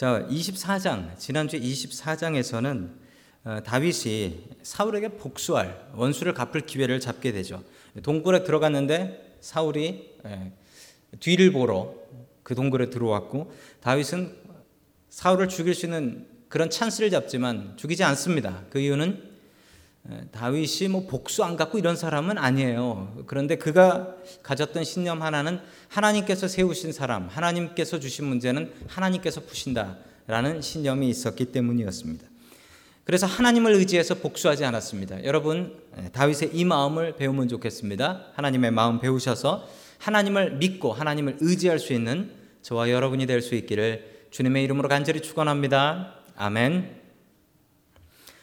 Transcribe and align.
자, 0.00 0.26
24장, 0.30 1.18
지난주 1.18 1.60
24장에서는 1.60 2.90
어, 3.44 3.58
다윗이 3.62 4.46
사울에게 4.62 5.08
복수할 5.08 5.90
원수를 5.94 6.32
갚을 6.32 6.62
기회를 6.64 7.00
잡게 7.00 7.32
되죠. 7.32 7.62
동굴에 8.02 8.42
들어갔는데 8.42 9.36
사울이 9.42 10.16
예, 10.24 10.52
뒤를 11.20 11.52
보러 11.52 11.94
그 12.42 12.54
동굴에 12.54 12.88
들어왔고 12.88 13.52
다윗은 13.82 14.38
사울을 15.10 15.50
죽일 15.50 15.74
수 15.74 15.84
있는 15.84 16.26
그런 16.48 16.70
찬스를 16.70 17.10
잡지만 17.10 17.76
죽이지 17.76 18.02
않습니다. 18.02 18.64
그 18.70 18.78
이유는 18.78 19.22
예, 19.22 19.29
다윗이 20.32 20.88
뭐 20.90 21.06
복수 21.06 21.44
안 21.44 21.56
갖고 21.56 21.78
이런 21.78 21.94
사람은 21.94 22.38
아니에요. 22.38 23.22
그런데 23.26 23.56
그가 23.56 24.14
가졌던 24.42 24.84
신념 24.84 25.22
하나는 25.22 25.60
하나님께서 25.88 26.48
세우신 26.48 26.92
사람, 26.92 27.28
하나님께서 27.28 28.00
주신 28.00 28.24
문제는 28.26 28.72
하나님께서 28.88 29.42
푸신다라는 29.42 30.62
신념이 30.62 31.08
있었기 31.10 31.46
때문이었습니다. 31.46 32.26
그래서 33.04 33.26
하나님을 33.26 33.72
의지해서 33.72 34.14
복수하지 34.16 34.64
않았습니다. 34.64 35.24
여러분, 35.24 35.76
예, 35.98 36.08
다윗의 36.10 36.50
이 36.52 36.64
마음을 36.64 37.16
배우면 37.16 37.48
좋겠습니다. 37.48 38.26
하나님의 38.34 38.70
마음 38.70 39.00
배우셔서 39.00 39.68
하나님을 39.98 40.56
믿고 40.56 40.92
하나님을 40.92 41.38
의지할 41.40 41.78
수 41.78 41.92
있는 41.92 42.30
저와 42.62 42.90
여러분이 42.90 43.26
될 43.26 43.42
수 43.42 43.54
있기를 43.54 44.26
주님의 44.30 44.64
이름으로 44.64 44.88
간절히 44.88 45.20
축원합니다. 45.20 46.14
아멘. 46.36 46.99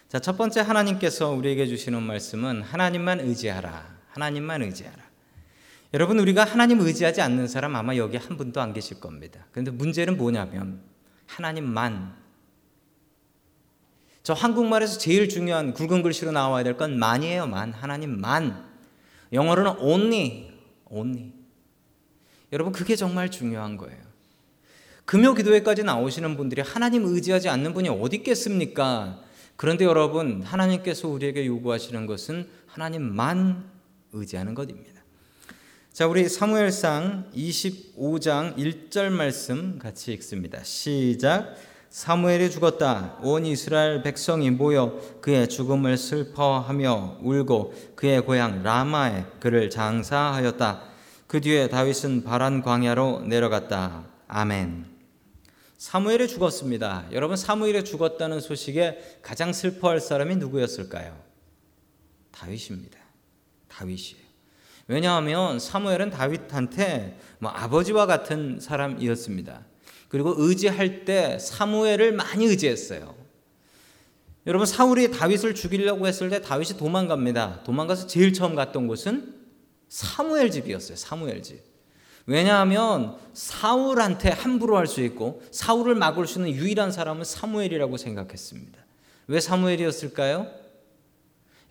자, 0.08 0.20
첫 0.20 0.38
번째 0.38 0.62
하나님께서 0.62 1.32
우리에게 1.32 1.68
주시는 1.68 2.02
말씀은 2.02 2.62
하나님만 2.62 3.20
의지하라. 3.20 3.98
하나님만 4.10 4.62
의지하라. 4.62 5.06
여러분 5.94 6.20
우리가 6.20 6.44
하나님 6.44 6.80
의지하지 6.82 7.22
않는 7.22 7.48
사람 7.48 7.76
아마 7.76 7.96
여기 7.96 8.18
한 8.18 8.36
분도 8.38 8.60
안 8.62 8.74
계실 8.74 9.00
겁니다. 9.00 9.46
그런데 9.52 9.72
문제는 9.72 10.18
뭐냐면 10.18 10.82
하나님만 11.28 12.14
저 14.24 14.34
한국말에서 14.34 14.98
제일 14.98 15.30
중요한 15.30 15.74
굵은 15.74 16.04
글씨로 16.04 16.32
나와야 16.32 16.64
될 16.64 16.76
건 16.76 17.00
만이에요. 17.00 17.48
만. 17.48 17.72
하나님만. 17.72 18.66
영어로는 19.32 19.80
only. 19.80 20.52
only. 20.90 21.32
여러분 22.52 22.74
그게 22.74 22.96
정말 22.98 23.32
중요한 23.32 23.78
거예요. 23.78 24.02
금요 25.06 25.34
기도회까지 25.34 25.84
나오시는 25.84 26.36
분들이 26.36 26.62
하나님 26.62 27.06
의지하지 27.06 27.48
않는 27.48 27.74
분이 27.74 27.88
어디 27.88 28.18
있겠습니까? 28.18 29.22
그런데 29.58 29.86
여러분, 29.86 30.44
하나님께서 30.44 31.08
우리에게 31.08 31.46
요구하시는 31.48 32.06
것은 32.06 32.48
하나님만 32.68 33.66
의지하는 34.14 34.54
것입니다. 34.54 35.02
자, 35.92 36.06
우리 36.06 36.30
사무엘상 36.30 37.32
25장 37.36 38.56
1절 38.56 39.10
말씀 39.10 39.80
같이 39.80 40.14
읽습니다. 40.14 40.64
시작. 40.64 41.56
사무엘이 41.90 42.52
죽었다. 42.52 43.18
온 43.24 43.48
이스라엘 43.48 44.04
백성이 44.04 44.52
모여 44.52 45.00
그의 45.22 45.50
죽음을 45.50 45.98
슬퍼하며 45.98 47.18
울고 47.24 47.74
그의 47.96 48.22
고향 48.22 48.62
라마에 48.62 49.26
그를 49.40 49.72
장사하였다. 49.72 50.84
그 51.26 51.42
뒤에 51.42 51.68
다윗은 51.70 52.24
바란 52.24 52.62
광야로 52.62 53.22
내려갔다. 53.22 54.06
아멘. 54.28 54.97
사무엘이 55.78 56.28
죽었습니다. 56.28 57.08
여러분 57.12 57.38
사무엘이 57.38 57.86
죽었다는 57.86 58.42
소식에 58.42 59.20
가장 59.22 59.54
슬퍼할 59.54 60.02
사람이 60.02 60.36
누구였을까요? 60.38 61.18
다윗입니다. 62.32 63.00
다윗이에요. 63.68 64.28
왜냐하면 64.88 65.60
사무엘은 65.60 66.10
다윗한테 66.10 67.20
뭐 67.40 67.52
아버지와 67.52 68.06
같은 68.08 68.60
사람이었습니다. 68.60 69.66
그리고 70.08 70.34
의지할 70.38 71.06
때 71.06 71.38
사무엘을 71.40 72.14
많이 72.14 72.46
의지했어요. 72.46 73.16
여러분 74.48 74.66
사울이 74.66 75.12
다윗을 75.12 75.54
죽이려고 75.54 76.08
했을 76.08 76.30
때 76.30 76.42
다윗이 76.42 76.78
도망갑니다. 76.78 77.64
도망가서 77.64 78.08
제일 78.08 78.32
처음 78.34 78.56
갔던 78.56 78.88
곳은 78.88 79.36
사무엘 79.90 80.50
집이었어요. 80.50 80.96
사무엘 80.96 81.44
집. 81.44 81.67
왜냐하면 82.28 83.16
사울한테 83.34 84.30
함부로 84.30 84.78
할 84.78 84.86
수 84.86 85.02
있고 85.02 85.42
사울을 85.52 85.96
막을 85.96 86.28
수 86.28 86.40
있는 86.40 86.52
유일한 86.52 86.92
사람은 86.92 87.24
사무엘이라고 87.24 87.98
생각했습니다. 87.98 88.80
왜 89.28 89.40
사무엘이었을까요? 89.40 90.48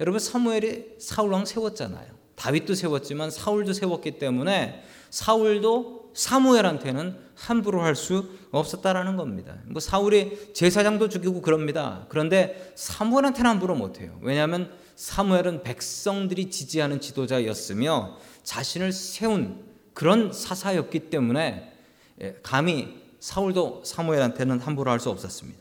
여러분 0.01 0.19
사무엘이 0.19 0.97
사울 0.99 1.33
왕 1.33 1.45
세웠잖아요. 1.45 2.07
다윗도 2.35 2.75
세웠지만 2.75 3.31
사울도 3.31 3.73
세웠기 3.73 4.19
때문에 4.19 4.83
사울도 5.11 6.11
사무엘한테는 6.15 7.17
함부로 7.35 7.83
할 7.83 7.95
수 7.95 8.29
없었다라는 8.51 9.17
겁니다. 9.17 9.59
뭐 9.67 9.81
사울이 9.81 10.53
제사장도 10.55 11.09
죽이고 11.11 11.43
그럽니다. 11.43 12.07
그런데 12.09 12.73
사무엘한테는 12.75 13.51
함부로 13.51 13.75
못 13.75 14.01
해요. 14.01 14.19
왜냐하면 14.23 14.71
사무엘은 14.97 15.63
백성들이 15.63 16.51
지지하는 16.51 17.01
지도자였으며 17.01 18.17
자신을 18.45 18.93
세운 18.93 19.63
그런 19.97 20.31
사사였기 20.31 21.09
때문에 21.09 21.73
예, 22.21 22.39
감히 22.43 23.03
사울도 23.19 23.83
사무엘한테는 23.83 24.61
함부로 24.61 24.91
할 24.91 25.01
수 25.01 25.09
없었습니다. 25.09 25.59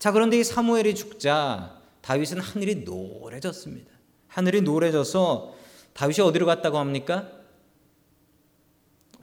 자, 0.00 0.10
그런데 0.10 0.40
이 0.40 0.42
사무엘이 0.42 0.96
죽자 0.96 1.78
다윗은 2.00 2.40
하늘이 2.40 2.82
노래졌습니다. 2.84 3.92
하늘이 4.26 4.62
노래져서 4.62 5.54
다윗이 5.92 6.26
어디로 6.26 6.46
갔다고 6.46 6.78
합니까? 6.78 7.30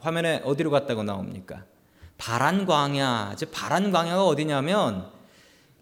화면에 0.00 0.40
어디로 0.46 0.70
갔다고 0.70 1.02
나옵니까? 1.02 1.66
바란 2.16 2.64
광야. 2.64 3.34
즉 3.36 3.50
바란 3.52 3.92
광야가 3.92 4.24
어디냐면 4.24 5.10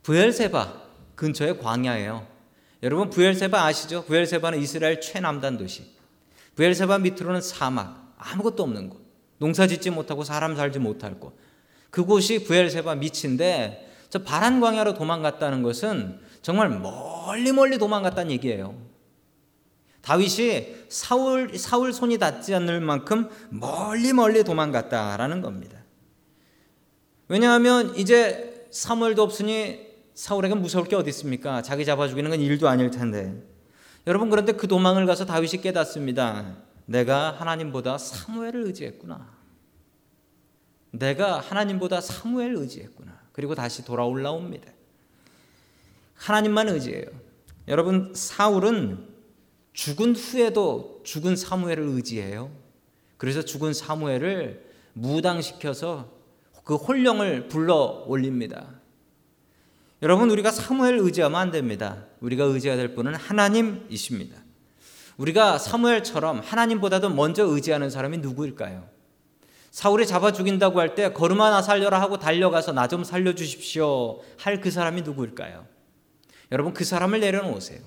부엘세바 0.02 0.82
근처의 1.14 1.60
광야예요. 1.60 2.26
여러분 2.82 3.10
부엘세바 3.10 3.64
아시죠? 3.64 4.04
부엘세바는 4.06 4.58
이스라엘 4.58 5.00
최남단 5.00 5.56
도시. 5.56 5.94
부엘세바 6.56 6.98
밑으로는 6.98 7.42
사막. 7.42 7.99
아무것도 8.20 8.62
없는 8.62 8.90
곳. 8.90 9.00
농사 9.38 9.66
짓지 9.66 9.90
못하고 9.90 10.22
사람 10.24 10.54
살지 10.54 10.78
못할 10.78 11.18
곳. 11.18 11.36
그곳이 11.90 12.44
부엘세바 12.44 12.96
밑인데 12.96 13.88
저 14.10 14.22
바란 14.22 14.60
광야로 14.60 14.94
도망갔다는 14.94 15.62
것은 15.62 16.20
정말 16.42 16.68
멀리 16.68 17.52
멀리 17.52 17.78
도망갔다는 17.78 18.30
얘기예요. 18.32 18.76
다윗이 20.02 20.86
사울 20.88 21.58
사울 21.58 21.92
손이 21.92 22.18
닿지 22.18 22.54
않을 22.54 22.80
만큼 22.80 23.28
멀리 23.50 24.12
멀리 24.12 24.44
도망갔다라는 24.44 25.42
겁니다. 25.42 25.78
왜냐하면 27.28 27.94
이제 27.96 28.66
사무엘도 28.70 29.22
없으니 29.22 29.88
사울에게 30.14 30.54
무서울 30.54 30.86
게 30.86 30.96
어디 30.96 31.10
있습니까? 31.10 31.62
자기 31.62 31.84
잡아 31.84 32.08
죽이는 32.08 32.30
건 32.30 32.40
일도 32.40 32.68
아닐 32.68 32.90
텐데. 32.90 33.42
여러분 34.06 34.30
그런데 34.30 34.52
그 34.52 34.66
도망을 34.66 35.06
가서 35.06 35.26
다윗이 35.26 35.62
깨닫습니다. 35.62 36.56
내가 36.90 37.30
하나님보다 37.30 37.98
사무엘을 37.98 38.64
의지했구나. 38.64 39.30
내가 40.90 41.38
하나님보다 41.38 42.00
사무엘을 42.00 42.56
의지했구나. 42.56 43.16
그리고 43.32 43.54
다시 43.54 43.84
돌아올라옵니다. 43.84 44.72
하나님만 46.16 46.68
의지해요. 46.68 47.06
여러분 47.68 48.12
사울은 48.12 49.06
죽은 49.72 50.16
후에도 50.16 51.00
죽은 51.04 51.36
사무엘을 51.36 51.84
의지해요. 51.84 52.50
그래서 53.18 53.42
죽은 53.42 53.72
사무엘을 53.72 54.68
무당시켜서 54.94 56.12
그 56.64 56.74
홀령을 56.74 57.46
불러 57.46 58.04
올립니다. 58.08 58.68
여러분 60.02 60.28
우리가 60.28 60.50
사무엘 60.50 60.98
의지하면 60.98 61.40
안 61.40 61.50
됩니다. 61.52 62.06
우리가 62.20 62.44
의지해야 62.46 62.76
될 62.76 62.96
분은 62.96 63.14
하나님이십니다. 63.14 64.49
우리가 65.20 65.58
사무엘처럼 65.58 66.40
하나님보다도 66.40 67.10
먼저 67.10 67.44
의지하는 67.44 67.90
사람이 67.90 68.18
누구일까요? 68.18 68.88
사울이 69.70 70.06
잡아 70.06 70.32
죽인다고 70.32 70.80
할 70.80 70.94
때 70.94 71.12
걸음 71.12 71.40
하나 71.42 71.60
살려라 71.62 72.00
하고 72.00 72.18
달려가서 72.18 72.72
나 72.72 72.88
좀 72.88 73.04
살려 73.04 73.34
주십시오 73.34 74.20
할 74.38 74.60
그 74.60 74.70
사람이 74.70 75.02
누구일까요? 75.02 75.66
여러분 76.52 76.72
그 76.72 76.84
사람을 76.84 77.20
내려놓으세요. 77.20 77.80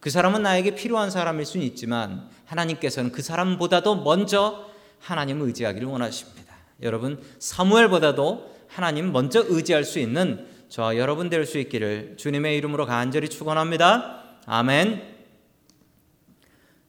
그 0.00 0.10
사람은 0.10 0.42
나에게 0.42 0.74
필요한 0.74 1.10
사람일 1.10 1.44
수는 1.44 1.64
있지만 1.66 2.28
하나님께서는 2.46 3.12
그 3.12 3.20
사람보다도 3.22 3.96
먼저 4.02 4.64
하나님을 5.00 5.46
의지하기를 5.48 5.86
원하십니다. 5.86 6.54
여러분 6.82 7.22
사무엘보다도 7.38 8.56
하나님 8.68 9.12
먼저 9.12 9.44
의지할 9.46 9.84
수 9.84 9.98
있는 9.98 10.46
저와 10.70 10.96
여러분 10.96 11.28
될 11.28 11.44
수 11.46 11.58
있기를 11.58 12.14
주님의 12.16 12.56
이름으로 12.56 12.86
간절히 12.86 13.28
축원합니다. 13.28 14.22
아멘. 14.46 15.17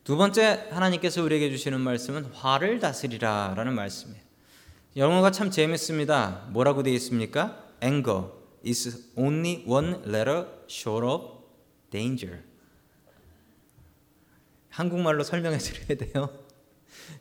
두 0.10 0.18
번째 0.18 0.70
하나님께서 0.72 1.22
우리에게 1.22 1.52
주시는 1.52 1.82
말씀은 1.82 2.26
화를 2.34 2.80
다스리라라는 2.80 3.76
말씀이에요. 3.76 4.20
영어가 4.98 5.30
참 5.30 5.52
재밌습니다. 5.52 6.48
뭐라고 6.50 6.82
되어 6.82 6.94
있습니까? 6.94 7.64
Anger 7.84 8.30
is 8.66 9.12
only 9.16 9.64
one 9.68 9.98
letter 10.08 10.48
short 10.68 11.06
of 11.06 11.44
danger. 11.92 12.40
한국말로 14.70 15.24
설명해 15.24 15.60
드려야 15.60 16.00
돼요. 16.00 16.40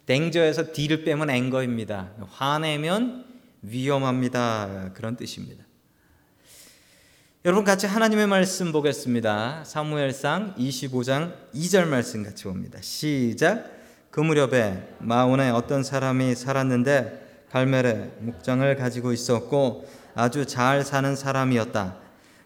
danger에서 0.06 0.72
D를 0.72 1.04
빼면 1.04 1.28
anger입니다. 1.28 2.14
화내면 2.30 3.26
위험합니다. 3.60 4.94
그런 4.94 5.14
뜻입니다. 5.14 5.62
여러분 7.48 7.64
같이 7.64 7.86
하나님의 7.86 8.26
말씀 8.26 8.72
보겠습니다. 8.72 9.62
사무엘상 9.64 10.56
25장 10.58 11.32
2절 11.54 11.86
말씀 11.86 12.22
같이 12.22 12.44
봅니다. 12.44 12.78
시작. 12.82 13.64
그 14.10 14.20
무렵에 14.20 14.96
마온에 14.98 15.48
어떤 15.48 15.82
사람이 15.82 16.34
살았는데 16.34 17.46
갈멜에 17.50 18.10
목장을 18.20 18.76
가지고 18.76 19.14
있었고 19.14 19.88
아주 20.14 20.44
잘 20.44 20.84
사는 20.84 21.16
사람이었다. 21.16 21.96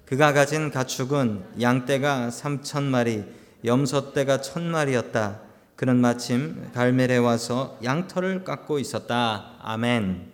그가 0.05 0.33
가진 0.33 0.71
가축은 0.71 1.47
양떼가 1.61 2.29
3천 2.29 2.85
마리, 2.85 3.25
염소떼가 3.65 4.41
천 4.41 4.71
마리였다. 4.71 5.41
그는 5.75 5.97
마침 5.97 6.71
갈멜에 6.75 7.17
와서 7.17 7.77
양털을 7.83 8.45
깎고 8.45 8.79
있었다. 8.79 9.57
아멘. 9.63 10.32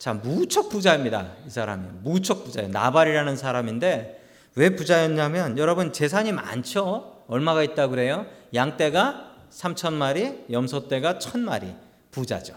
자, 0.00 0.14
무척 0.14 0.70
부자입니다. 0.70 1.34
이 1.46 1.50
사람이. 1.50 1.86
무척 2.02 2.44
부자예요. 2.44 2.70
나발이라는 2.70 3.36
사람인데 3.36 4.18
왜 4.54 4.70
부자였냐면 4.70 5.58
여러분 5.58 5.92
재산이 5.92 6.32
많죠? 6.32 7.24
얼마가 7.28 7.62
있다 7.62 7.88
그래요? 7.88 8.24
양떼가 8.54 9.36
3천 9.50 9.92
마리, 9.92 10.42
염소떼가 10.50 11.18
천 11.18 11.42
마리. 11.42 11.74
부자죠. 12.12 12.54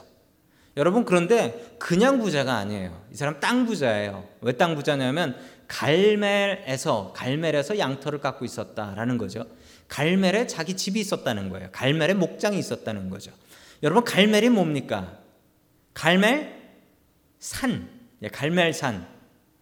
여러분 0.78 1.04
그런데 1.04 1.75
그냥 1.80 2.19
부자가 2.19 2.56
아니에요. 2.56 2.98
이 3.12 3.16
사람 3.18 3.42
땅 3.42 3.66
부자예요. 3.66 4.24
왜 4.39 4.54
땅 4.54 4.75
부자냐면 4.75 5.36
갈멜에서 5.68 7.12
갈멜에서 7.13 7.78
양털을 7.78 8.22
깎고 8.22 8.46
있었다라는 8.46 9.18
거죠. 9.18 9.46
갈멜에 9.89 10.48
자기 10.48 10.78
집이 10.78 10.98
있었다는 10.98 11.50
거예요. 11.50 11.68
갈멜에 11.74 12.13
목장이 12.13 12.57
있었다는 12.57 13.10
거죠. 13.10 13.31
여러분 13.84 14.06
갈멜이 14.06 14.48
뭡니까? 14.48 15.18
갈멜 15.94 16.62
산, 17.44 17.90
예, 18.22 18.30
갈멜산, 18.30 19.06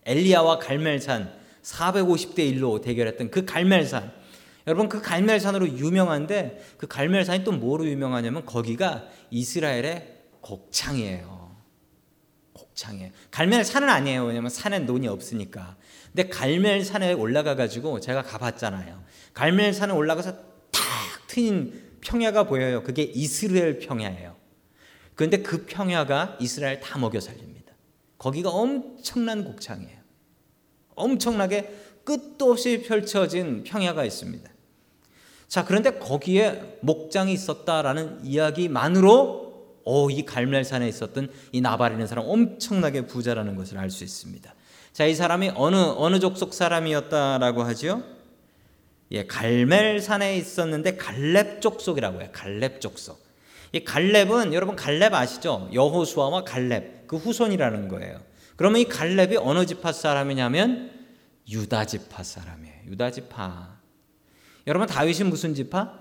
엘리야와 0.05 0.59
갈멜산 0.59 1.33
450대 1.63 2.37
1로 2.37 2.79
대결했던 2.79 3.31
그 3.31 3.43
갈멜산. 3.43 4.13
여러분 4.67 4.87
그 4.87 5.01
갈멜산으로 5.01 5.67
유명한데 5.67 6.63
그 6.77 6.85
갈멜산이 6.85 7.43
또 7.43 7.51
뭐로 7.51 7.87
유명하냐면 7.87 8.45
거기가 8.45 9.07
이스라엘의 9.31 10.15
곡창이에요. 10.41 11.55
곡창이에요. 12.53 13.09
갈멜산은 13.31 13.89
아니에요. 13.89 14.25
왜냐면 14.25 14.51
산에 14.51 14.77
논이 14.77 15.07
없으니까. 15.07 15.75
근데 16.13 16.29
갈멜산에 16.29 17.13
올라가 17.13 17.55
가지고 17.55 17.99
제가 17.99 18.21
가봤잖아요. 18.21 19.03
갈멜산에 19.33 19.91
올라가서 19.91 20.33
탁 20.69 20.81
트인 21.25 21.97
평야가 22.01 22.43
보여요. 22.43 22.83
그게 22.83 23.01
이스라엘 23.01 23.79
평야예요. 23.79 24.35
그런데 25.15 25.41
그 25.41 25.65
평야가 25.65 26.37
이스라엘 26.39 26.79
다 26.79 26.99
먹여 26.99 27.19
살립니다. 27.19 27.50
거기가 28.21 28.51
엄청난 28.51 29.43
곡창이에요. 29.43 29.97
엄청나게 30.93 31.75
끝도 32.03 32.51
없이 32.51 32.83
펼쳐진 32.83 33.63
평야가 33.63 34.05
있습니다. 34.05 34.47
자, 35.47 35.65
그런데 35.65 35.97
거기에 35.97 36.77
목장이 36.81 37.33
있었다라는 37.33 38.23
이야기만으로 38.23 39.79
오, 39.83 40.11
이 40.11 40.23
갈멜산에 40.23 40.87
있었던 40.87 41.31
이 41.51 41.61
나발이라는 41.61 42.05
사람 42.05 42.25
엄청나게 42.27 43.07
부자라는 43.07 43.55
것을 43.55 43.79
알 43.79 43.89
수 43.89 44.03
있습니다. 44.03 44.53
자, 44.93 45.05
이 45.07 45.15
사람이 45.15 45.53
어느 45.55 45.75
어느 45.75 46.19
족속 46.19 46.53
사람이었다라고 46.53 47.63
하죠? 47.63 48.03
예, 49.09 49.25
갈멜산에 49.25 50.37
있었는데 50.37 50.95
갈렙 50.95 51.59
족속이라고 51.59 52.21
해요. 52.21 52.29
갈렙 52.31 52.81
족속. 52.81 53.19
이 53.73 53.83
갈렙은 53.83 54.53
여러분 54.53 54.75
갈렙 54.75 55.13
아시죠? 55.13 55.69
여호수아와 55.73 56.43
갈렙 56.43 57.07
그 57.07 57.17
후손이라는 57.17 57.87
거예요. 57.87 58.21
그러면 58.55 58.81
이 58.81 58.85
갈렙이 58.85 59.37
어느 59.37 59.65
지파 59.65 59.91
사람이냐면 59.91 60.91
유다 61.49 61.85
지파 61.85 62.23
사람이에요. 62.23 62.75
유다 62.87 63.11
지파. 63.11 63.79
여러분 64.67 64.87
다윗이 64.87 65.29
무슨 65.29 65.55
지파? 65.55 65.99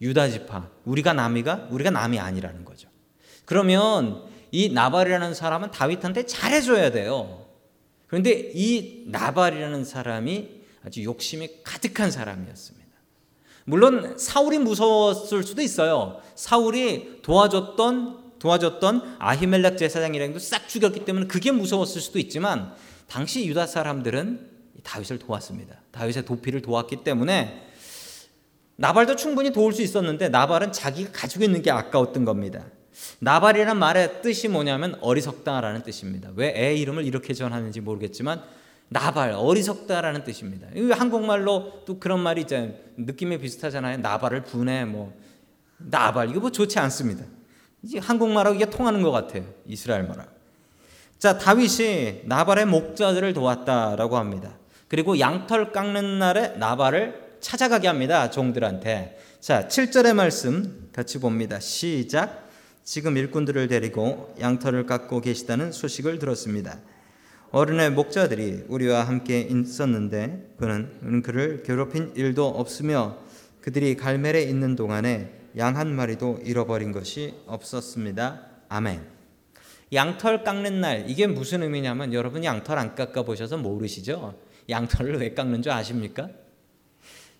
유다 0.00 0.28
지파. 0.28 0.70
우리가 0.84 1.12
남이가 1.12 1.68
우리가 1.70 1.90
남이 1.90 2.18
아니라는 2.18 2.64
거죠. 2.64 2.88
그러면 3.44 4.24
이 4.50 4.68
나발이라는 4.68 5.34
사람은 5.34 5.70
다윗한테 5.70 6.26
잘해줘야 6.26 6.90
돼요. 6.90 7.46
그런데 8.06 8.52
이 8.54 9.04
나발이라는 9.08 9.84
사람이 9.84 10.62
아주 10.84 11.02
욕심이 11.02 11.62
가득한 11.64 12.10
사람이었습니다. 12.10 12.85
물론 13.66 14.16
사울이 14.16 14.58
무서웠을 14.58 15.42
수도 15.42 15.60
있어요. 15.60 16.20
사울이 16.36 17.20
도와줬던 17.22 18.38
도와줬던 18.38 19.16
아히멜렉 19.18 19.76
제사장이랑도 19.76 20.38
싹 20.38 20.68
죽였기 20.68 21.04
때문에 21.04 21.26
그게 21.26 21.50
무서웠을 21.50 22.00
수도 22.00 22.18
있지만 22.20 22.72
당시 23.08 23.44
유다 23.46 23.66
사람들은 23.66 24.50
다윗을 24.84 25.18
도왔습니다. 25.18 25.80
다윗의 25.90 26.24
도피를 26.24 26.62
도왔기 26.62 27.02
때문에 27.02 27.66
나발도 28.76 29.16
충분히 29.16 29.52
도울 29.52 29.72
수 29.72 29.82
있었는데 29.82 30.28
나발은 30.28 30.70
자기가 30.72 31.10
가지고 31.12 31.44
있는 31.44 31.62
게 31.62 31.70
아까웠던 31.72 32.24
겁니다. 32.24 32.66
나발이라는 33.18 33.76
말의 33.78 34.22
뜻이 34.22 34.46
뭐냐면 34.48 34.96
어리석다라는 35.00 35.82
뜻입니다. 35.82 36.30
왜 36.36 36.54
애 36.56 36.74
이름을 36.76 37.04
이렇게 37.04 37.34
전하는지 37.34 37.80
모르겠지만 37.80 38.42
나발 38.88 39.32
어리석다라는 39.32 40.24
뜻입니다. 40.24 40.68
한국말로 40.94 41.82
또 41.84 41.98
그런 41.98 42.20
말이 42.20 42.42
있잖아요. 42.42 42.72
느낌이 42.96 43.38
비슷하잖아요. 43.38 43.98
나발을 43.98 44.44
분해 44.44 44.84
뭐 44.84 45.12
나발 45.78 46.30
이거 46.30 46.40
뭐 46.40 46.50
좋지 46.50 46.78
않습니다. 46.78 47.24
이제 47.82 47.98
한국말하고 47.98 48.56
이게 48.56 48.66
통하는 48.66 49.02
것 49.02 49.10
같아요. 49.10 49.44
이스라엘 49.66 50.04
말하고. 50.04 50.30
자 51.18 51.38
다윗이 51.38 52.22
나발의 52.24 52.66
목자들을 52.66 53.32
도왔다라고 53.32 54.16
합니다. 54.16 54.56
그리고 54.88 55.18
양털 55.18 55.72
깎는 55.72 56.18
날에 56.18 56.48
나발을 56.56 57.38
찾아가게 57.40 57.88
합니다. 57.88 58.30
종들한테. 58.30 59.18
자 59.40 59.66
7절의 59.66 60.14
말씀 60.14 60.88
같이 60.92 61.18
봅니다. 61.18 61.58
시작. 61.60 62.46
지금 62.84 63.16
일꾼들을 63.16 63.66
데리고 63.66 64.34
양털을 64.40 64.86
깎고 64.86 65.20
계시다는 65.20 65.72
소식을 65.72 66.20
들었습니다. 66.20 66.78
어른의 67.56 67.92
목자들이 67.92 68.64
우리와 68.68 69.04
함께 69.04 69.40
있었는데 69.40 70.56
그는 70.58 71.22
그를 71.22 71.62
괴롭힌 71.62 72.12
일도 72.14 72.46
없으며 72.46 73.16
그들이 73.62 73.96
갈멜에 73.96 74.42
있는 74.42 74.76
동안에 74.76 75.32
양 75.56 75.74
한 75.78 75.90
마리도 75.96 76.40
잃어버린 76.44 76.92
것이 76.92 77.32
없었습니다. 77.46 78.42
아멘. 78.68 79.00
양털 79.90 80.44
깎는 80.44 80.82
날 80.82 81.08
이게 81.08 81.26
무슨 81.26 81.62
의미냐면 81.62 82.12
여러분 82.12 82.44
양털 82.44 82.78
안 82.78 82.94
깎아 82.94 83.22
보셔서 83.22 83.56
모르시죠? 83.56 84.34
양털을 84.68 85.18
왜 85.20 85.32
깎는 85.32 85.62
줄 85.62 85.72
아십니까? 85.72 86.28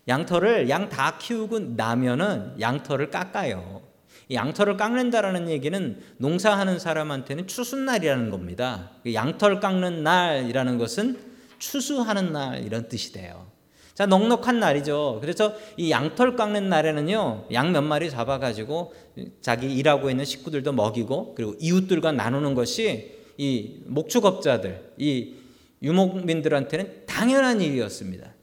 양털을 0.07 0.67
양 0.69 0.89
다 0.89 1.19
키우고 1.19 1.59
나면은 1.59 2.59
양털을 2.59 3.11
깎아요. 3.11 3.83
양털을 4.31 4.77
깎는다라는 4.77 5.49
얘기는 5.49 6.01
농사하는 6.17 6.79
사람한테는 6.79 7.47
추수날이라는 7.47 8.29
겁니다. 8.29 8.91
그 9.03 9.13
양털 9.13 9.59
깎는 9.59 10.03
날이라는 10.03 10.77
것은 10.77 11.17
추수하는 11.59 12.33
날 12.33 12.63
이런 12.63 12.87
뜻이 12.89 13.13
돼요. 13.13 13.47
자, 13.93 14.05
넉넉한 14.05 14.59
날이죠. 14.59 15.17
그래서 15.21 15.55
이 15.75 15.89
양털 15.89 16.35
깎는 16.35 16.69
날에는요, 16.69 17.47
양 17.51 17.71
몇 17.71 17.81
마리 17.81 18.11
잡아가지고 18.11 18.93
자기 19.41 19.73
일하고 19.73 20.11
있는 20.11 20.23
식구들도 20.23 20.71
먹이고, 20.73 21.33
그리고 21.33 21.55
이웃들과 21.59 22.11
나누는 22.11 22.53
것이 22.53 23.17
이 23.37 23.81
목축업자들, 23.85 24.93
이 24.97 25.33
유목민들한테는 25.81 27.05
당연한 27.07 27.61
일이었습니다. 27.61 28.33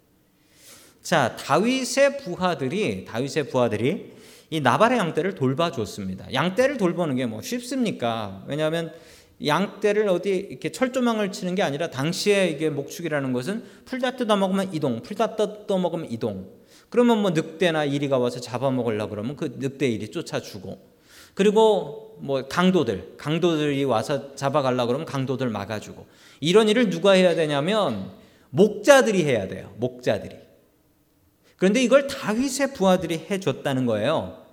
자, 1.03 1.37
다윗의 1.37 2.19
부하들이, 2.19 3.05
다윗의 3.05 3.51
부하들이 3.51 4.14
이 4.55 4.61
나발의 4.61 4.99
양떼를 4.99 5.35
돌봐줬습니다. 5.35 6.33
양떼를 6.33 6.77
돌보는 6.77 7.17
게 7.17 7.27
뭐 7.27 7.43
쉽습니까? 7.43 8.45
왜냐하면 8.47 8.93
양떼를 9.45 10.09
어디 10.09 10.31
이렇게 10.31 10.71
철조망을 10.71 11.33
치는 11.33 11.57
게 11.57 11.63
아니라 11.63 11.91
당시에 11.91 12.47
이게 12.51 12.71
목축이라는 12.71 13.33
것은 13.33 13.65
풀다 13.85 14.13
뜯어 14.13 14.37
먹으면 14.37 14.73
이동, 14.73 15.03
풀다 15.03 15.35
뜯어 15.35 15.77
먹으면 15.79 16.09
이동. 16.09 16.53
그러면 16.89 17.19
뭐 17.21 17.33
늑대나 17.33 17.87
이리가 17.87 18.19
와서 18.19 18.39
잡아먹으려 18.39 19.09
그러면 19.09 19.35
그 19.35 19.57
늑대 19.59 19.89
이리 19.89 20.13
쫓아주고 20.13 20.79
그리고 21.35 22.17
뭐 22.21 22.47
강도들, 22.47 23.15
강도들이 23.17 23.83
와서 23.83 24.37
잡아가려 24.37 24.87
그러면 24.87 25.05
강도들 25.05 25.49
막아주고 25.49 26.07
이런 26.39 26.69
일을 26.69 26.91
누가 26.91 27.11
해야 27.11 27.35
되냐면 27.35 28.13
목자들이 28.51 29.25
해야 29.25 29.49
돼요. 29.49 29.75
목자들이. 29.79 30.37
그런데 31.57 31.83
이걸 31.83 32.07
다윗의 32.07 32.75
부하들이 32.75 33.27
해줬다는 33.29 33.87
거예요. 33.87 34.44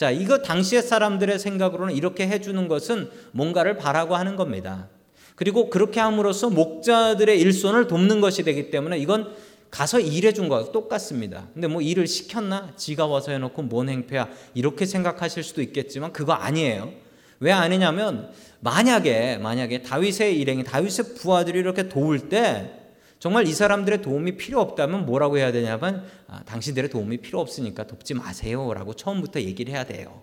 자, 0.00 0.10
이거 0.10 0.38
당시의 0.38 0.80
사람들의 0.80 1.38
생각으로는 1.38 1.94
이렇게 1.94 2.26
해주는 2.26 2.68
것은 2.68 3.10
뭔가를 3.32 3.76
바라고 3.76 4.16
하는 4.16 4.34
겁니다. 4.34 4.88
그리고 5.34 5.68
그렇게 5.68 6.00
함으로써 6.00 6.48
목자들의 6.48 7.38
일손을 7.38 7.86
돕는 7.86 8.22
것이 8.22 8.42
되기 8.42 8.70
때문에 8.70 8.96
이건 8.96 9.34
가서 9.70 10.00
일해준 10.00 10.48
거와 10.48 10.72
똑같습니다. 10.72 11.48
근데 11.52 11.68
뭐 11.68 11.82
일을 11.82 12.06
시켰나? 12.06 12.72
지가 12.78 13.04
와서 13.08 13.32
해놓고 13.32 13.60
뭔 13.64 13.90
행패야? 13.90 14.30
이렇게 14.54 14.86
생각하실 14.86 15.42
수도 15.42 15.60
있겠지만 15.60 16.14
그거 16.14 16.32
아니에요. 16.32 16.90
왜 17.38 17.52
아니냐면 17.52 18.30
만약에 18.60 19.36
만약에 19.36 19.82
다윗의 19.82 20.40
일행이 20.40 20.64
다윗의 20.64 21.14
부하들이 21.16 21.58
이렇게 21.58 21.90
도울 21.90 22.30
때 22.30 22.79
정말 23.20 23.46
이 23.46 23.52
사람들의 23.52 24.00
도움이 24.02 24.36
필요 24.38 24.60
없다면 24.60 25.04
뭐라고 25.06 25.36
해야 25.38 25.52
되냐면 25.52 26.04
아, 26.26 26.42
당신들의 26.44 26.90
도움이 26.90 27.18
필요 27.18 27.38
없으니까 27.38 27.86
돕지 27.86 28.14
마세요라고 28.14 28.94
처음부터 28.94 29.42
얘기를 29.42 29.72
해야 29.72 29.84
돼요. 29.84 30.22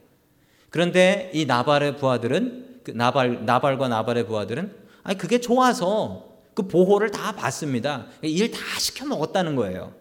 그런데 0.71 1.29
이 1.33 1.45
나발의 1.45 1.95
부하들은 1.97 2.81
그 2.83 2.91
나발 2.91 3.45
나발과 3.45 3.87
나발의 3.87 4.25
부하들은 4.25 4.75
아니 5.03 5.17
그게 5.17 5.39
좋아서 5.39 6.25
그 6.55 6.67
보호를 6.67 7.11
다 7.11 7.33
받습니다. 7.35 8.07
일 8.23 8.51
다 8.51 8.57
시켜 8.79 9.05
먹었다는 9.05 9.55
거예요. 9.55 9.93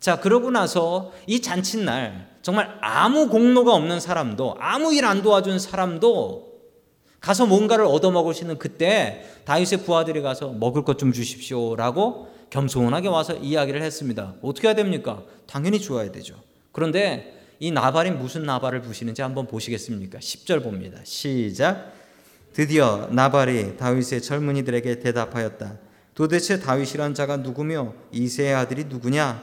자, 0.00 0.18
그러고 0.18 0.50
나서 0.50 1.12
이 1.26 1.40
잔칫날 1.42 2.30
정말 2.40 2.78
아무 2.80 3.28
공로가 3.28 3.74
없는 3.74 4.00
사람도 4.00 4.56
아무 4.60 4.94
일 4.94 5.04
안 5.04 5.22
도와준 5.22 5.58
사람도 5.58 6.53
가서 7.24 7.46
뭔가를 7.46 7.86
있는 8.42 8.58
그때 8.58 9.24
다윗의 9.46 9.84
부하들이 9.84 10.20
가서 10.20 10.50
먹을 10.52 10.84
것 10.84 10.98
좀 10.98 11.10
주십시오라고 11.10 12.28
겸손하게 12.50 13.08
와서 13.08 13.32
이야기를 13.34 13.80
했습니다. 13.80 14.34
어떻게 14.42 14.68
해야 14.68 14.74
됩니까? 14.74 15.22
당연히 15.46 15.80
주어야 15.80 16.12
되죠. 16.12 16.34
그런데 16.70 17.40
이 17.60 17.70
나발이 17.70 18.10
무슨 18.10 18.42
나발을 18.44 18.82
부시는지 18.82 19.22
한번 19.22 19.46
보시겠습니까? 19.46 20.18
10절 20.18 20.62
봅니다. 20.62 20.98
시작. 21.04 21.92
드디어 22.52 23.08
나발이 23.10 23.78
다윗의 23.78 24.20
젊은이들에게 24.20 25.00
대답하였다. 25.00 25.78
도대체 26.14 26.60
다윗이란 26.60 27.14
자가 27.14 27.38
누구며 27.38 27.94
이세의 28.12 28.54
아들이 28.54 28.84
누구냐? 28.84 29.42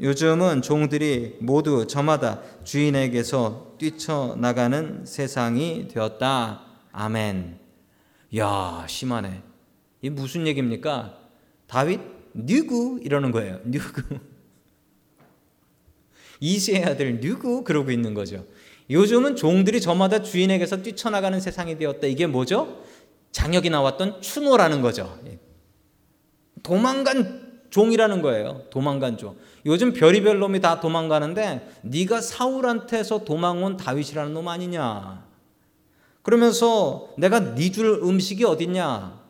요즘은 0.00 0.62
종들이 0.62 1.38
모두 1.40 1.88
저마다 1.88 2.40
주인에게서 2.62 3.74
뛰쳐나가는 3.78 5.04
세상이 5.04 5.88
되었다. 5.88 6.69
아멘. 6.92 7.58
야, 8.36 8.84
심하네. 8.88 9.42
이 10.02 10.10
무슨 10.10 10.46
얘기입니까? 10.46 11.18
다윗 11.66 12.00
누구 12.34 13.00
이러는 13.02 13.32
거예요. 13.32 13.60
누구. 13.64 14.02
이세의 16.40 16.84
아들 16.84 17.20
누구 17.20 17.64
그러고 17.64 17.90
있는 17.90 18.14
거죠. 18.14 18.46
요즘은 18.88 19.36
종들이 19.36 19.80
저마다 19.80 20.22
주인에게서 20.22 20.82
뛰쳐나가는 20.82 21.38
세상이 21.38 21.78
되었다. 21.78 22.06
이게 22.06 22.26
뭐죠? 22.26 22.82
장혁이 23.30 23.70
나왔던 23.70 24.20
추노라는 24.20 24.82
거죠. 24.82 25.18
예. 25.26 25.38
도망간 26.62 27.62
종이라는 27.70 28.20
거예요. 28.22 28.64
도망간 28.70 29.16
종. 29.16 29.36
요즘 29.64 29.92
별이별 29.92 30.40
놈이 30.40 30.60
다 30.60 30.80
도망가는데 30.80 31.70
네가 31.82 32.20
사울한테서 32.20 33.24
도망온 33.24 33.76
다윗이라는 33.76 34.34
놈 34.34 34.48
아니냐? 34.48 35.29
그러면서 36.22 37.08
내가 37.16 37.54
네 37.54 37.70
줄 37.70 38.00
음식이 38.02 38.44
어딨냐? 38.44 39.20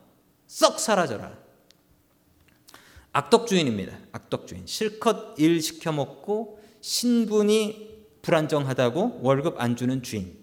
썩 0.46 0.80
사라져라. 0.80 1.38
악덕주인입니다. 3.12 3.96
악덕주인. 4.12 4.66
실컷 4.66 5.34
일 5.38 5.60
시켜 5.60 5.92
먹고 5.92 6.60
신분이 6.80 7.90
불안정하다고 8.22 9.20
월급 9.22 9.60
안 9.60 9.76
주는 9.76 10.02
주인. 10.02 10.38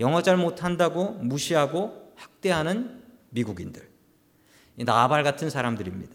영어 0.00 0.22
잘 0.22 0.36
못한다고 0.36 1.10
무시하고 1.12 2.12
학대하는 2.16 3.02
미국인들. 3.30 3.88
나발 4.78 5.22
같은 5.22 5.50
사람들입니다. 5.50 6.14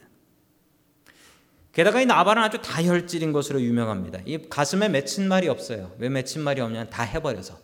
게다가 1.71 2.01
이 2.01 2.05
나발은 2.05 2.41
아주 2.41 2.61
다혈질인 2.61 3.31
것으로 3.31 3.61
유명합니다. 3.61 4.19
이 4.25 4.49
가슴에 4.49 4.89
맺힌 4.89 5.27
말이 5.27 5.47
없어요. 5.47 5.93
왜 5.97 6.09
맺힌 6.09 6.41
말이 6.41 6.59
없냐? 6.59 6.89
다 6.89 7.03
해버려서. 7.03 7.57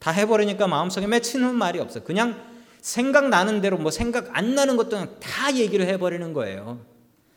다 0.00 0.10
해버리니까 0.10 0.66
마음속에 0.66 1.06
맺히는 1.06 1.54
말이 1.54 1.78
없어. 1.78 2.02
그냥 2.02 2.42
생각나는 2.80 3.60
대로 3.60 3.76
뭐 3.76 3.90
생각 3.90 4.36
안 4.36 4.54
나는 4.54 4.76
것도 4.76 5.20
다 5.20 5.54
얘기를 5.54 5.86
해버리는 5.86 6.32
거예요. 6.32 6.80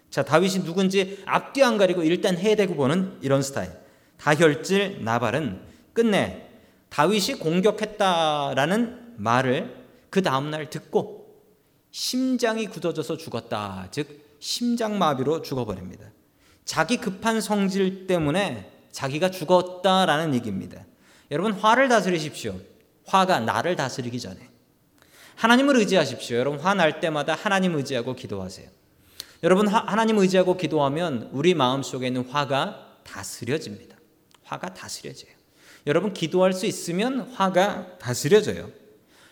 자, 0.09 0.23
다윗이 0.23 0.63
누군지 0.63 1.21
앞뒤 1.25 1.61
안 1.61 1.77
가리고 1.77 2.03
일단 2.03 2.37
해대고 2.37 2.75
보는 2.75 3.17
이런 3.21 3.41
스타일. 3.41 3.71
다혈질 4.17 5.03
나발은 5.03 5.61
끝내 5.91 6.47
다윗이 6.89 7.39
공격했다라는 7.39 9.15
말을 9.17 9.83
그 10.09 10.21
다음날 10.21 10.69
듣고 10.69 11.43
심장이 11.91 12.67
굳어져서 12.67 13.17
죽었다. 13.17 13.87
즉, 13.91 14.37
심장마비로 14.39 15.41
죽어버립니다. 15.41 16.05
자기 16.63 16.97
급한 16.97 17.41
성질 17.41 18.07
때문에 18.07 18.71
자기가 18.91 19.31
죽었다라는 19.31 20.33
얘기입니다. 20.35 20.85
여러분 21.33 21.51
화를 21.51 21.89
다스리십시오. 21.89 22.59
화가 23.07 23.39
나를 23.39 23.75
다스리기 23.75 24.19
전에. 24.19 24.37
하나님을 25.35 25.77
의지하십시오. 25.77 26.37
여러분 26.37 26.59
화날 26.59 26.99
때마다 26.99 27.33
하나님 27.33 27.75
의지하고 27.75 28.15
기도하세요. 28.15 28.69
여러분 29.41 29.67
하, 29.67 29.79
하나님 29.79 30.19
의지하고 30.19 30.57
기도하면 30.57 31.29
우리 31.33 31.55
마음 31.55 31.81
속에 31.81 32.05
있는 32.05 32.29
화가 32.29 32.99
다스려집니다. 33.03 33.97
화가 34.43 34.75
다스려져요. 34.75 35.31
여러분 35.87 36.13
기도할 36.13 36.53
수 36.53 36.67
있으면 36.67 37.31
화가 37.33 37.97
다스려져요. 37.97 38.69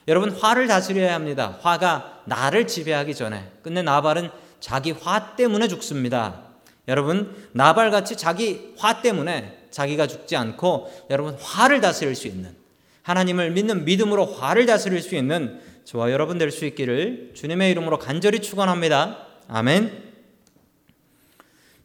여러분 0.08 0.32
화를 0.32 0.68
다스려야 0.68 1.14
합니다. 1.14 1.60
화가 1.62 2.24
나를 2.26 2.66
지배하기 2.66 3.14
전에. 3.14 3.52
근데 3.62 3.84
나발은 3.84 4.32
자기 4.60 4.92
화 4.92 5.36
때문에 5.36 5.68
죽습니다. 5.68 6.46
여러분 6.88 7.48
나발같이 7.52 8.18
자기 8.18 8.74
화 8.80 9.04
때문에 9.04 9.61
자기가 9.72 10.08
죽지 10.08 10.36
않고 10.36 10.92
여러분 11.10 11.36
화를 11.40 11.82
다스릴 11.82 12.16
수 12.16 12.28
있는 12.28 12.56
하나님을 13.04 13.52
믿는 13.52 13.86
믿음으로 13.86 14.26
화를 14.26 14.66
다스릴 14.66 15.02
수 15.02 15.16
있는 15.16 15.60
저와 15.86 16.12
여러분 16.12 16.38
될 16.38 16.52
수 16.52 16.66
있기를 16.66 17.32
주님의 17.34 17.72
이름으로 17.72 17.98
간절히 17.98 18.40
축원합니다. 18.40 19.26
아멘. 19.48 20.12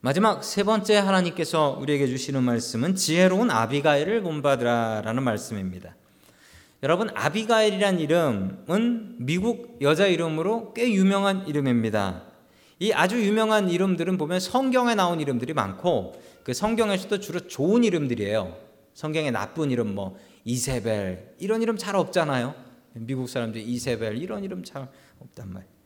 마지막 0.00 0.45
세 0.45 0.62
번째 0.62 0.97
하나님께서 0.99 1.78
우리에게 1.81 2.07
주시는 2.07 2.43
말씀은 2.43 2.95
지혜로운 2.95 3.50
아비가일을 3.50 4.21
본받으라라는 4.23 5.23
말씀입니다. 5.23 5.97
여러분 6.83 7.09
아비가일이란 7.14 7.99
이름은 7.99 9.16
미국 9.19 9.78
여자 9.81 10.07
이름으로 10.07 10.75
꽤 10.75 10.93
유명한 10.93 11.49
이름입니다. 11.49 12.25
이 12.78 12.92
아주 12.92 13.25
유명한 13.25 13.71
이름들은 13.71 14.18
보면 14.18 14.40
성경에 14.40 14.95
나온 14.95 15.21
이름들이 15.21 15.54
많고 15.54 16.21
그 16.42 16.52
성경에서도 16.52 17.21
주로 17.21 17.40
좋은 17.40 17.85
이름들이에요. 17.85 18.56
성경에 18.92 19.30
나쁜 19.30 19.71
이름 19.71 19.95
뭐 19.95 20.16
이세벨 20.45 21.35
이런 21.38 21.62
이름 21.62 21.76
잘 21.76 21.97
없잖아요. 21.97 22.54
미국 22.95 23.28
사람들이 23.28 23.64
이세벨 23.64 24.18
이런 24.18 24.45
이름 24.45 24.62
잘 24.62 24.88
없단 25.21 25.52
말이에요. 25.52 25.76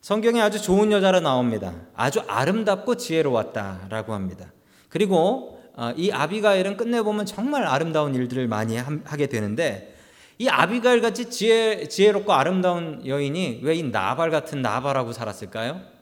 성경에 0.00 0.40
아주 0.40 0.60
좋은 0.60 0.92
여자로 0.92 1.20
나옵니다. 1.20 1.74
아주 1.94 2.20
아름답고 2.26 2.96
지혜로웠다라고 2.96 4.12
합니다. 4.14 4.52
그리고 4.88 5.60
어, 5.76 5.92
이 5.96 6.12
아비가일은 6.12 6.76
끝내 6.76 7.02
보면 7.02 7.26
정말 7.26 7.64
아름다운 7.66 8.14
일들을 8.14 8.46
많이 8.46 8.76
하게 8.76 9.26
되는데 9.26 9.96
이 10.38 10.48
아비가일 10.48 11.00
같이 11.00 11.30
지혜 11.30 11.88
지혜롭고 11.88 12.32
아름다운 12.32 13.04
여인이 13.06 13.60
왜 13.62 13.76
이 13.76 13.82
나발 13.82 14.30
같은 14.30 14.62
나발하고 14.62 15.12
살았을까요? 15.12 15.93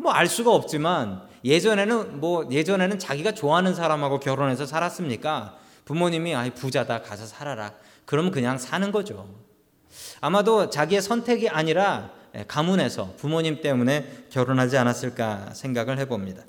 뭐 0.00 0.12
알 0.12 0.26
수가 0.26 0.50
없지만 0.52 1.22
예전에는 1.44 2.20
뭐 2.20 2.48
예전에는 2.50 2.98
자기가 2.98 3.32
좋아하는 3.32 3.74
사람하고 3.74 4.18
결혼해서 4.20 4.66
살았습니까? 4.66 5.58
부모님이 5.84 6.34
아이 6.34 6.50
부자다 6.50 7.02
가서 7.02 7.26
살아라. 7.26 7.74
그러면 8.04 8.30
그냥 8.32 8.58
사는 8.58 8.90
거죠. 8.92 9.28
아마도 10.20 10.70
자기의 10.70 11.02
선택이 11.02 11.48
아니라 11.48 12.10
가문에서 12.46 13.14
부모님 13.16 13.60
때문에 13.60 14.26
결혼하지 14.30 14.76
않았을까 14.78 15.52
생각을 15.54 15.98
해봅니다. 15.98 16.44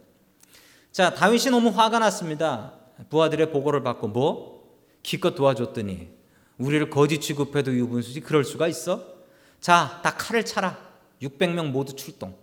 자, 0.92 1.14
다윗이 1.14 1.46
너무 1.52 1.70
화가 1.70 2.00
났습니다. 2.00 2.74
부하들의 3.10 3.52
보고를 3.52 3.82
받고 3.84 4.10
뭐 4.10 4.64
기껏 5.04 5.34
도와줬더니 5.36 6.10
우리를 6.58 6.90
거지 6.90 7.20
취급해도 7.20 7.74
유분수지 7.74 8.22
그럴 8.22 8.44
수가 8.44 8.68
있어? 8.68 9.04
자, 9.60 10.00
다 10.04 10.16
칼을 10.16 10.46
차라. 10.46 10.78
600명 11.22 11.68
모두 11.72 11.96
출동. 11.96 12.36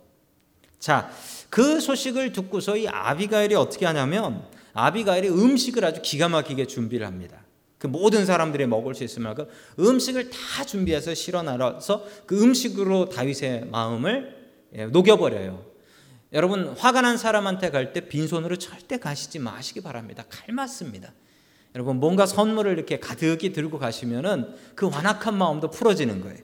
자, 0.79 1.11
그 1.51 1.81
소식을 1.81 2.33
듣고서 2.33 2.77
이 2.77 2.87
아비가일이 2.89 3.55
어떻게 3.55 3.87
하냐면 3.87 4.45
아비가일이 4.75 5.29
음식을 5.29 5.85
아주 5.85 6.01
기가 6.03 6.29
막히게 6.29 6.67
준비를 6.67 7.07
합니다. 7.07 7.45
그 7.79 7.87
모든 7.87 8.27
사람들이 8.27 8.67
먹을 8.67 8.95
수 8.95 9.05
있을 9.05 9.23
만큼 9.23 9.47
음식을 9.79 10.31
다 10.31 10.65
준비해서 10.65 11.15
실어나서 11.15 12.05
그 12.27 12.43
음식으로 12.43 13.09
다윗의 13.09 13.67
마음을 13.71 14.37
예, 14.75 14.87
녹여버려요. 14.87 15.65
여러분 16.33 16.75
화가 16.77 17.01
난 17.01 17.17
사람한테 17.17 17.71
갈 17.71 17.93
때 17.93 18.01
빈손으로 18.03 18.57
절대 18.57 18.99
가시지 18.99 19.39
마시기 19.39 19.81
바랍니다. 19.81 20.25
칼 20.29 20.55
맞습니다. 20.55 21.13
여러분 21.75 21.97
뭔가 22.01 22.27
선물을 22.27 22.73
이렇게 22.73 22.99
가득히 22.99 23.53
들고 23.53 23.79
가시면은 23.79 24.55
그 24.75 24.91
완악한 24.91 25.37
마음도 25.37 25.71
풀어지는 25.71 26.21
거예요. 26.21 26.39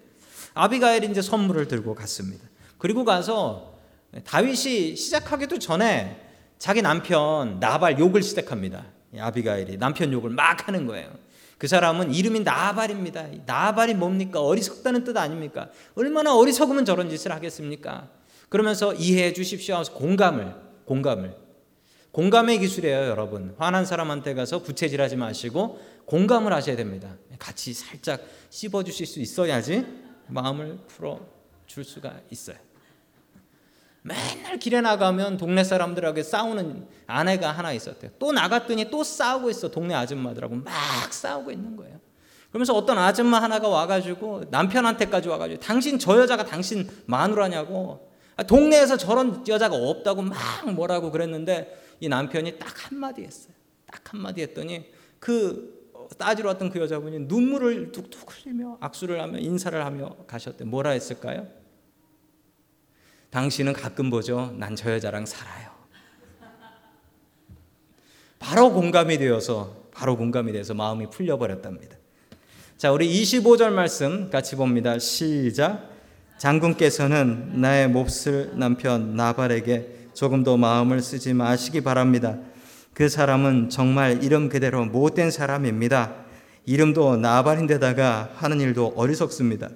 아비가일이 0.55 1.09
이제 1.11 1.21
선물을 1.21 1.67
들고 1.69 1.95
갔습니다. 1.95 2.45
그리고 2.79 3.05
가서 3.05 3.74
다윗이 4.23 4.97
시작하기도 4.97 5.59
전에 5.59 6.21
자기 6.59 6.83
남편 6.83 7.59
나발 7.59 7.99
욕을 7.99 8.23
시작합니다. 8.23 8.87
아비가일이 9.19 9.77
남편 9.79 10.13
욕을 10.13 10.31
막 10.31 10.69
하는 10.69 10.87
거예요. 10.87 11.11
그 11.59 11.69
사람은 11.69 12.13
이름이 12.13 12.41
나발입니다. 12.41 13.27
나발이 13.47 13.95
뭡니까? 13.95 14.41
어리석다는 14.41 15.05
뜻 15.05 15.17
아닙니까? 15.17 15.71
얼마나 15.95 16.35
어리석으면 16.37 16.85
저런 16.85 17.09
짓을 17.09 17.33
하겠습니까? 17.33 18.09
그러면서 18.49 18.95
이해해 18.95 19.33
주십시오 19.33 19.83
공감을 19.95 20.55
공감을 20.85 21.45
공감의 22.13 22.61
기술이에요, 22.61 23.07
여러분. 23.07 23.57
화난 23.59 23.85
사람한테 23.85 24.35
가서 24.35 24.63
부채질하지 24.63 25.17
마시고 25.17 25.81
공감을 26.05 26.53
하셔야 26.53 26.77
됩니다. 26.77 27.17
같이 27.41 27.73
살짝 27.75 28.23
씹어 28.51 28.85
주실 28.85 29.07
수 29.07 29.21
있어야지 29.21 29.85
마음을 30.29 30.79
풀어 30.87 31.19
줄 31.67 31.83
수가 31.83 32.21
있어요. 32.31 32.57
맨날 34.07 34.59
길에 34.59 34.83
나가면 34.83 35.39
동네 35.39 35.65
사람들하고 35.65 36.23
싸우는 36.23 36.87
아내가 37.07 37.53
하나 37.53 37.73
있었대요. 37.73 38.11
또 38.19 38.33
나갔더니 38.33 38.91
또 38.91 39.03
싸우고 39.03 39.49
있어. 39.49 39.71
동네 39.71 39.95
아줌마들하고 39.95 40.57
막 40.57 40.73
싸우고 41.11 41.51
있는 41.51 41.75
거예요. 41.75 41.99
그러면서 42.51 42.75
어떤 42.75 42.99
아줌마 42.99 43.43
하나가 43.43 43.67
와가지고 43.69 44.45
남편한테까지 44.51 45.31
와가지고 45.31 45.61
당신 45.61 45.99
저 45.99 46.21
여자가 46.21 46.45
당신 46.45 46.87
마누라냐고 47.07 48.11
아, 48.37 48.43
동네에서 48.43 48.99
저런 48.99 49.43
여자가 49.49 49.75
없다고 49.75 50.21
막 50.21 50.37
뭐라고 50.75 51.11
그랬는데 51.11 51.75
이 52.01 52.09
남편이 52.11 52.59
딱 52.59 52.91
한마디 52.91 53.23
했어요. 53.23 53.55
딱 53.91 54.13
한마디 54.13 54.43
했더니 54.43 54.85
그 55.19 55.91
따지러 56.19 56.51
왔던 56.51 56.69
그 56.69 56.79
여자분이 56.79 57.21
눈물을 57.21 57.91
뚝뚝 57.93 58.31
흘리며 58.31 58.77
악수를 58.81 59.23
하며 59.23 59.39
인사를 59.39 59.83
하며 59.83 60.15
가셨대. 60.27 60.65
뭐라 60.65 60.91
했을까요? 60.91 61.64
당신은 63.35 63.73
가끔 63.73 64.11
보죠. 64.11 64.55
난 64.59 64.77
저 64.77 64.93
여자랑 64.93 65.27
살아요. 65.27 65.69
바로 68.39 68.73
공감이 68.73 69.19
되어서 69.19 69.89
바로 69.93 70.17
공감이 70.17 70.53
돼서 70.53 70.73
마음이 70.73 71.11
풀려 71.11 71.37
버렸답니다. 71.37 71.97
자, 72.77 72.93
우리 72.93 73.11
25절 73.11 73.71
말씀 73.71 74.31
같이 74.31 74.55
봅니다. 74.55 75.01
시작. 75.01 75.91
장군께서는 76.39 77.61
나의 77.61 77.89
몹쓸 77.89 78.53
남편 78.55 79.17
나발에게 79.17 80.11
조금 80.15 80.45
더 80.45 80.57
마음을 80.57 81.03
쓰지 81.03 81.35
마시기 81.35 81.81
바랍니다. 81.81 82.39
그 82.93 83.09
사람은 83.09 83.69
정말 83.69 84.23
이름 84.23 84.49
그대로 84.49 84.85
못된 84.85 85.33
사람입니다. 85.33 86.15
이름도 86.67 87.17
나발인데다가 87.17 88.31
하는 88.35 88.61
일도 88.61 88.95
어리석습니다. 88.95 89.71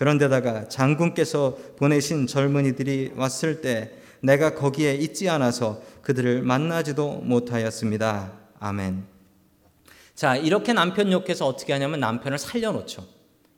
그런데다가 0.00 0.66
장군께서 0.66 1.58
보내신 1.76 2.26
젊은이들이 2.26 3.12
왔을 3.16 3.60
때 3.60 3.90
내가 4.22 4.54
거기에 4.54 4.94
있지 4.94 5.28
않아서 5.28 5.82
그들을 6.00 6.40
만나지도 6.40 7.16
못하였습니다. 7.22 8.32
아멘. 8.60 9.04
자, 10.14 10.36
이렇게 10.36 10.72
남편 10.72 11.12
욕해서 11.12 11.46
어떻게 11.46 11.74
하냐면 11.74 12.00
남편을 12.00 12.38
살려놓죠. 12.38 13.06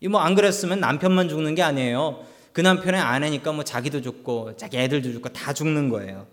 이 0.00 0.08
뭐 0.08 0.18
안 0.18 0.34
그랬으면 0.34 0.80
남편만 0.80 1.28
죽는 1.28 1.54
게 1.54 1.62
아니에요. 1.62 2.24
그 2.52 2.60
남편의 2.60 3.00
아내니까 3.00 3.52
뭐 3.52 3.62
자기도 3.62 4.02
죽고 4.02 4.56
자기 4.56 4.78
애들도 4.78 5.12
죽고 5.12 5.28
다 5.28 5.52
죽는 5.52 5.90
거예요. 5.90 6.26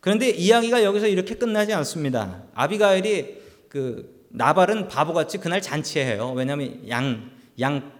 그런데 0.00 0.30
이야기가 0.30 0.84
여기서 0.84 1.06
이렇게 1.06 1.34
끝나지 1.34 1.74
않습니다. 1.74 2.44
아비가일이 2.54 3.42
그 3.68 4.24
나발은 4.30 4.88
바보같이 4.88 5.36
그날 5.36 5.60
잔치해요. 5.60 6.32
왜냐하면 6.32 6.88
양, 6.88 7.30
양 7.60 7.92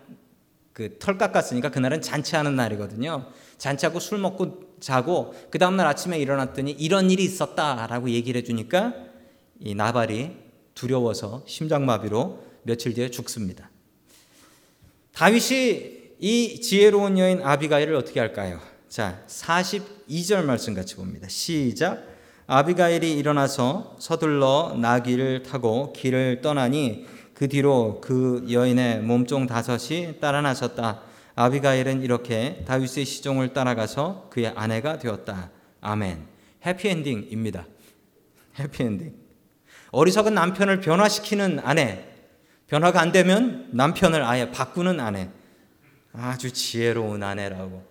그 0.79 0.97
털 1.01 1.19
깎았으니까 1.19 1.73
그날은 1.73 2.01
잔치하는 2.01 2.55
날이거든요. 2.55 3.27
잔치하고 3.59 3.99
술 3.99 4.19
먹고 4.19 4.79
자고 4.79 5.35
그 5.51 5.59
다음날 5.59 5.89
아침에 5.89 6.21
일어났더니 6.21 6.71
이런 6.71 7.11
일이 7.11 7.25
있었다라고 7.25 8.11
얘기를 8.11 8.41
해주니까 8.41 8.95
이 9.59 9.75
나발이 9.75 10.37
두려워서 10.77 11.43
심장마비로 11.47 12.45
며칠 12.63 12.95
뒤에 12.95 13.11
죽습니다. 13.11 13.71
다윗이 15.13 15.99
이 16.21 16.61
지혜로운 16.61 17.19
여인 17.19 17.43
아비가일을 17.43 17.97
어떻게 17.97 18.21
할까요? 18.21 18.61
자, 18.89 19.25
42절 19.27 20.45
말씀 20.45 20.75
같이 20.75 20.95
봅니다. 20.95 21.27
시작. 21.29 22.07
아비가일이 22.47 23.19
일어나서 23.19 23.97
서둘러 23.99 24.77
나귀를 24.81 25.43
타고 25.43 25.93
길을 25.93 26.41
떠나니 26.41 27.07
그 27.39 27.47
뒤로 27.47 28.01
그 28.01 28.45
여인의 28.51 28.99
몸종 29.03 29.47
다섯이 29.47 30.19
따라 30.19 30.41
나섰다. 30.41 31.03
아비가일은 31.37 32.03
이렇게 32.03 32.65
다윗의 32.67 33.05
시종을 33.05 33.53
따라가서 33.53 34.27
그의 34.29 34.49
아내가 34.57 34.99
되었다. 34.99 35.49
아멘. 35.81 36.27
해피엔딩입니다. 36.67 37.65
해피엔딩. 38.59 39.15
어리석은 39.93 40.35
남편을 40.35 40.81
변화시키는 40.81 41.61
아내. 41.63 42.07
변화가 42.67 43.01
안 43.01 43.13
되면 43.13 43.69
남편을 43.71 44.25
아예 44.25 44.51
바꾸는 44.51 44.99
아내. 44.99 45.29
아주 46.13 46.53
지혜로운 46.53 47.23
아내라고. 47.23 47.87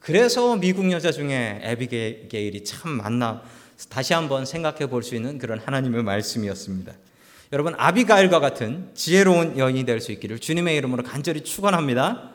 그래서 0.00 0.56
미국 0.56 0.92
여자 0.92 1.12
중에 1.12 1.60
에비게일이 1.62 2.62
참 2.64 2.90
많나 2.90 3.42
다시 3.88 4.12
한번 4.12 4.44
생각해 4.44 4.90
볼 4.90 5.02
수 5.02 5.14
있는 5.14 5.38
그런 5.38 5.60
하나님의 5.60 6.02
말씀이었습니다. 6.02 6.92
여러분 7.52 7.74
아비가일과 7.76 8.40
같은 8.40 8.88
지혜로운 8.94 9.58
여인이 9.58 9.84
될 9.84 10.00
수 10.00 10.10
있기를 10.12 10.38
주님의 10.38 10.74
이름으로 10.76 11.02
간절히 11.02 11.42
축원합니다. 11.42 12.30